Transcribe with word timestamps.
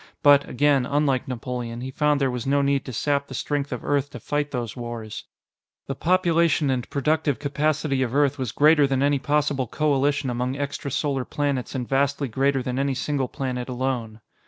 But, 0.23 0.49
again, 0.49 0.87
unlike 0.87 1.27
Napoleon, 1.27 1.81
he 1.81 1.91
found 1.91 2.19
there 2.19 2.31
was 2.31 2.47
no 2.47 2.63
need 2.63 2.85
to 2.85 2.91
sap 2.91 3.27
the 3.27 3.35
strength 3.35 3.71
of 3.71 3.85
Earth 3.85 4.09
to 4.09 4.19
fight 4.19 4.49
those 4.49 4.75
wars. 4.75 5.25
The 5.85 5.93
population 5.93 6.71
and 6.71 6.89
productive 6.89 7.37
capacity 7.37 8.01
of 8.01 8.15
Earth 8.15 8.39
was 8.39 8.51
greater 8.51 8.87
than 8.87 9.03
any 9.03 9.19
possible 9.19 9.67
coalition 9.67 10.31
among 10.31 10.57
extra 10.57 10.89
Solar 10.89 11.23
planets 11.23 11.75
and 11.75 11.87
vastly 11.87 12.27
greater 12.29 12.63
than 12.63 12.79
any 12.79 12.95
single 12.95 13.27
planet 13.27 13.69
alone. 13.69 14.21